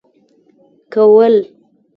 [0.93, 1.33] كول.